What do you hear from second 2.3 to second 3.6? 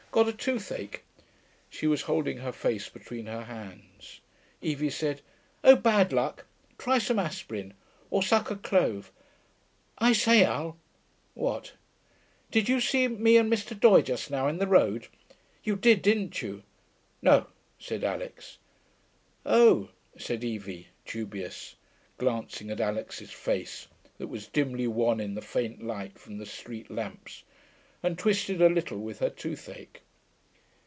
her face between her